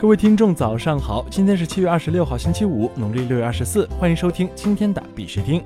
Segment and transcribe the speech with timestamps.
[0.00, 1.24] 各位听众，早上好！
[1.30, 3.88] 今天是七月二十六号，星期五，农历六月二十四。
[3.98, 5.64] 欢迎收听今天的必须听。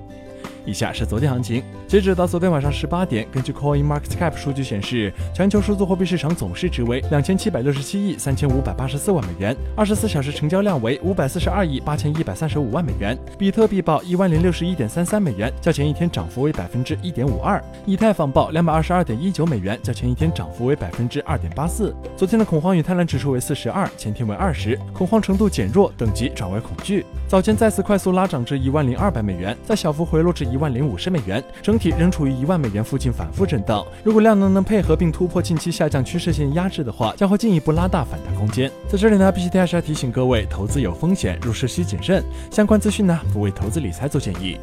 [0.64, 13.16] 以下是昨天行情，截止到昨天晚上十八点，根据 Coin Market Cap 数据显示，全球数字货币市场总市值为两千七百六十七亿三千五百八十四万美元，二十四小时成交量为五百四十二亿八千一百三十五万美元。
[13.38, 17.58] 比特币报一万零六十一点三三美元，较前一天涨幅为百分之一点五二。
[17.86, 21.96] 以太坊报两百二十二点一九美元，较前一天涨幅为百分之二点八四。
[22.18, 27.06] 昨天的恐慌与贪婪指数为四十二，前天为二十，恐慌程度减弱，等级转为恐惧。
[27.26, 31.42] 早间再次快速拉涨至一万零二百美元，再小幅回落至一万零五十美元。
[31.62, 33.86] 整体仍处于一万美元附近反复震荡。
[34.02, 38.70] 如果量能能配合并突破近期下降趋势线压制的话，将会进一步拉大反弹空间。
[38.88, 42.24] 在这里呢，必须还是要提醒各位，投资有风险，入市需谨慎。
[42.50, 44.58] 相关资讯呢，不为投资理财做建议。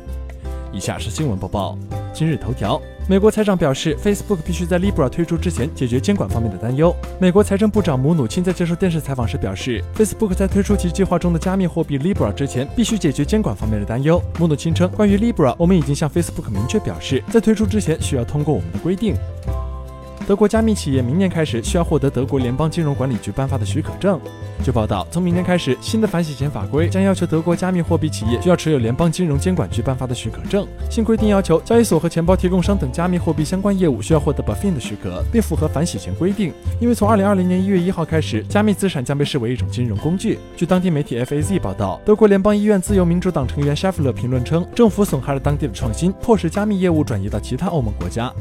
[0.71, 1.77] 以下是新闻播报。
[2.13, 6.95] 今日头条：美国财长表示，Facebook 必须在 Libra 推出之前解决监管方面的担忧。
[7.19, 14.19] 美国财政部长姆努钦在接受电视采访时表示，Facebook 在推出其计划中的加密货币 Libra 之前，必须解决监管方面的担忧。
[14.39, 19.13] 姆努钦称，关于 Libra，我们已经向 Facebook 明确表示，在推出之前需要通过我们的规定。
[20.27, 24.19] 德国加密企业明年开始需要获得德国联邦金融管理局颁发的许可证。
[24.63, 30.67] 据报道，从明年开始，新的反洗钱法规将要求德国加密货币企业需要持有联邦金融监管局颁发的许可证。
[30.89, 36.51] 新规定要求交易所和钱包提供商等加密货币相关业务需要获得 BaFin 的许可，并符合反洗钱规定。
[36.79, 40.39] 因为从2020年1月1号开始，加密资产将被视为一种金融工具。
[40.57, 48.33] 据当地媒体 FAZ 报道，德国联邦医院自由民主党成员沙弗勒评论称，政府损害了当地的创新，迫使加密业务转移到其他欧盟国家。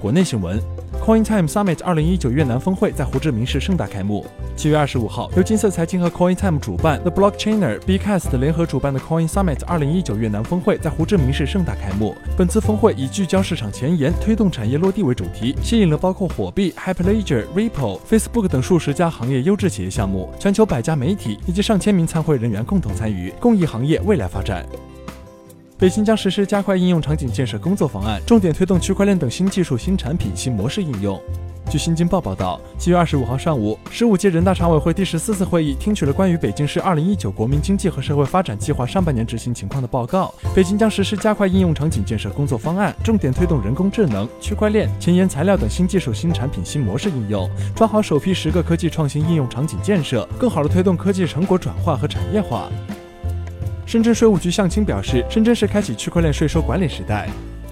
[0.00, 0.77] 国内新闻。
[1.00, 4.26] CoinTime Summit 二零一九越南峰会在胡志明市盛大开幕。
[4.54, 12.14] 七月二十五号，由金色财经和 CoinTime 主办，The Blockchainer、Bcast 联合主办的 Coin Summit 二零一九越南峰会在胡志明市盛大开幕。
[12.36, 24.66] 本次峰会以聚焦市场前沿、推动产业落地为主题，吸引了包括火币、Hyperledger、Ripple、Facebook 等数十家行业优质企业项目，全球百家媒体以及上千名参会人员共同参与，共议行业未来发展。
[25.78, 31.22] 北京将实施加快应用场景建设工作方案，重点推动区块链等新技术、新产品、新模式应用。
[31.70, 40.34] 据新京报报道，七月二十五号上午，十五届人大常委会第十四次会议听取了关于北京市二零一九国民经济和社会发展计划上半年执行情况的报告。
[40.52, 52.68] 北京将实施加快应用场景建设工作方案，重点推动人工智能、区块链、前沿材料等新技术、新产品、新模式应用，抓好首批十个科技创新应用场景建设，更好地推动科技成果转化和产业化。
[53.88, 57.26] 深圳税务局向清表示，深圳市开启区块链税收管理时代。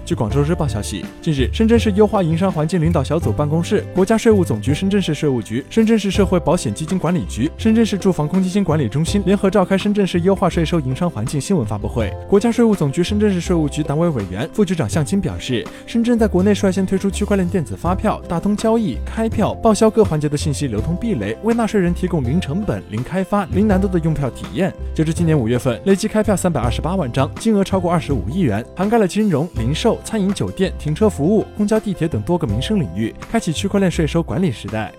[0.07, 12.09] 据广州日报消息，近日，深圳市优化营商环境领导小组办公室、国家税务总局深圳市税务局、深圳市社会保险基金管理局、深圳市住房公积金管理中心联合召开深圳市优化税收营商环境新闻发布会。
[12.25, 24.73] 国家税务总局深圳市税务局党委委员、副局长向青表示，深圳在国内率先推出区块链电子发票、打通交易、开票、报销各环节的信息流通壁垒，为纳税人提供零成本、零开发、零难度的用票体验。
[24.95, 34.91] 截至今年五月份，累计开票三百二十八万张，金额超过二十五亿元，涵盖了金融、零售餐饮、酒店、停车服务、公交、地铁等多个民生领域，开启区块链税收管理时代。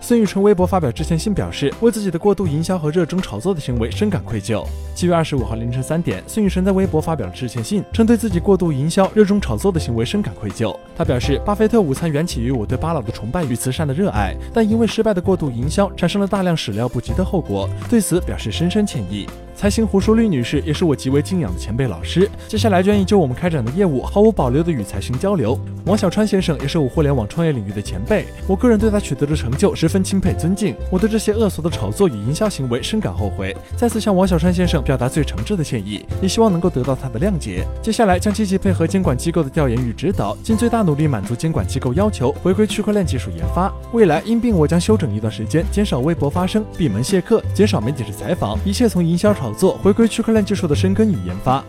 [0.00, 4.64] 孙宇晨微博发表致歉信表示，为自己的过度营销和热衷炒作的行为深感愧疚。
[4.94, 10.74] 七月二十五号凌晨三点，孙宇晨在微博发表了致歉信，称对自己过度营销、热衷炒作的行为深感愧疚。
[10.96, 19.26] 他表示，巴菲特午餐缘起于我对巴老的崇拜与慈善的热爱，但因为失败的过度营销，产生了大量始料不及的后果，对此表示深深歉意。
[19.58, 25.58] 财星胡淑丽女士也是我极为敬仰的前辈老师，接下来愿意就我们开展的业务毫无保留的与财星交流。
[25.84, 30.76] 王小川先生也是我互联网创业领域的前辈，我个人对他取得的成就十分钦佩尊敬。
[30.92, 37.66] 我对这些恶俗的炒作与营销行为深感后悔，再次向王小川先生表达最诚挚的歉意，也希望能够得到他的谅解。
[37.82, 43.72] 接下来将积极配合监管机构的调研与指导，尽最大努力满足监管机构要求，回归区块链技术研发。
[43.92, 49.47] 未来因病我将休整一段时间，减少微博发声，闭门谢客，减少媒体式采访，一切从营销炒。
[49.48, 51.64] 炒作回归区块链技术的深耕与研发。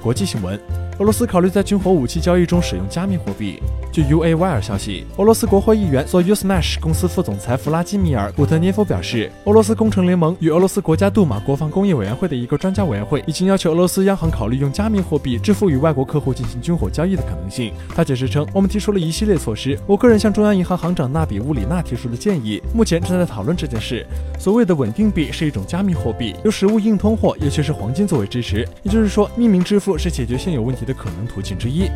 [0.00, 0.58] 国际新闻：
[0.98, 3.62] 俄罗斯考虑在军火武器交易中使用加密货币。
[3.90, 17.72] 据 UAY 消息，俄罗斯国会议员 Soyuzmash 公司副总裁弗拉基米尔·古特涅夫表示，俄罗斯工程联盟与俄罗斯国家杜马国防工业委员会的一个专家委员会已经要求俄罗斯央行考虑用加密货币支付与外国客户进行军火交易的可能性。
[17.94, 24.06] 他解释称，我们提出了一系列措施，我个人向中央银行行长纳比乌里纳提出了建议，目前正在讨论这件事。
[24.38, 31.90] 所谓的稳定币是一种加密货币，由实物硬通货，尤其是黄金作为支持，也就是说，匿名支付是解决现有问题的可能途径之一。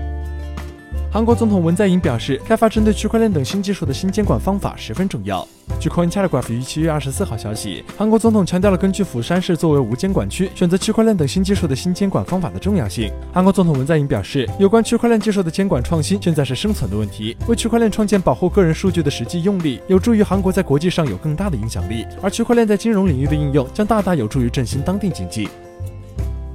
[1.13, 5.47] 韩国总统文在寅表示，开发针对区块链等新技术的新监管方法十分重要。
[5.79, 13.13] 据 Cointelegraph 于七月二十四号消息，韩国总统强调了根据釜山市作为无监管区，选择区块链等新技术的新监管方法的重要性。
[13.31, 22.07] 韩国总统文在寅表示，有关区块链技术的监管创新现在是生存的问题，为区块链创建保护个人数据的实际用力，有助于韩国在国际上有更大的影响力。
[22.23, 25.47] 而区块链在金融领域的应用，将大大有助于振兴当地经济。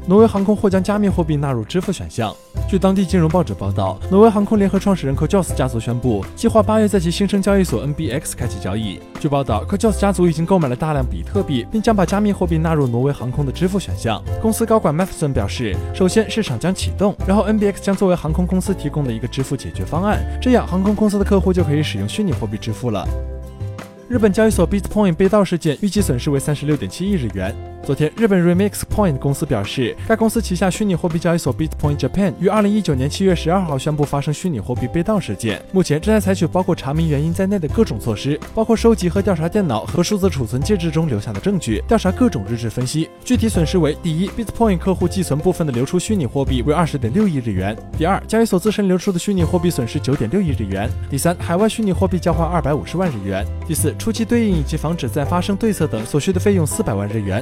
[0.08, 2.34] 挪威航空或将加密货币纳入支付选项。
[2.66, 9.02] 据当地金融报纸报道，挪威航空联合创始人 Kjos 家族宣布，计划八月在其新生交易所 NBX 开启交易。
[9.20, 14.24] 据报道，Kjos 家族已经购买了大量比特币，并将把加密货币纳入挪威航空的支付选项。
[14.42, 23.06] 公司高管 Matheson 表示，首先市场将启动，然后 NBX 将作为航空公司提供的一个支付解决方案，这样航空公司的客户就可以使用虚拟货币支付了。
[24.08, 27.54] 日本交易所 Bitcoin 被盗事件预计损失为三十六点七亿日元。
[27.84, 43.10] 昨天，日本 Remix Point 公司表示，该公司旗下虚拟货币交易所 BitPoint Japan 于二零一九年七月十二号宣布发生虚拟货币被盗事件，目前正在采取包括查明原因在内的各种措施，包括收集和调查电脑和数字储存介质中留下的证据，调查各种日志分析。
[43.24, 57.42] 具体损失为：第一，BitPoint 客户寄存部分的流出虚拟货币为二十点六亿日元；第二，交易所自身流出的虚拟货币损失九点六亿日元；第三，海外虚拟货币交换二百五十万日元；第四，初期对应以及防止再发生对策等所需的费用四百万日元，